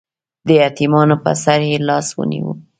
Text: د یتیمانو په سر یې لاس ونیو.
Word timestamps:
د 0.47 0.49
یتیمانو 0.61 1.15
په 1.23 1.31
سر 1.43 1.59
یې 1.69 1.77
لاس 1.87 2.07
ونیو. 2.17 2.51